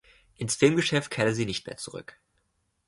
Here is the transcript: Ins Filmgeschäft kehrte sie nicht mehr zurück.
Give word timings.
Ins 0.35 0.55
Filmgeschäft 0.55 1.11
kehrte 1.11 1.35
sie 1.35 1.45
nicht 1.45 1.67
mehr 1.67 1.77
zurück. 1.77 2.17